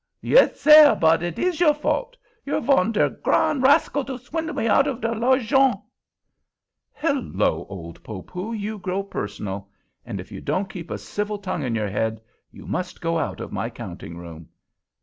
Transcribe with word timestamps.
"Yes, 0.23 0.59
sare, 0.61 0.95
but 0.95 1.21
it 1.21 1.37
is 1.37 1.59
your 1.59 1.75
fault. 1.75 2.17
You're 2.43 2.59
von 2.59 2.91
ver 2.91 3.07
gran 3.07 3.61
rascal 3.61 4.03
to 4.05 4.17
swindle 4.17 4.55
me 4.55 4.65
out 4.65 4.87
of 4.87 4.99
de 4.99 5.11
l'argent." 5.13 5.75
"Hello, 6.91 7.67
old 7.69 8.01
Poopoo, 8.03 8.51
you 8.51 8.79
grow 8.79 9.03
personal; 9.03 9.69
and 10.03 10.19
if 10.19 10.31
you 10.31 10.41
can't 10.41 10.67
keep 10.67 10.89
a 10.89 10.97
civil 10.97 11.37
tongue 11.37 11.61
in 11.61 11.75
your 11.75 11.89
head, 11.91 12.19
you 12.49 12.65
must 12.65 12.99
go 12.99 13.19
out 13.19 13.39
of 13.39 13.51
my 13.51 13.69
counting 13.69 14.17
room." 14.17 14.49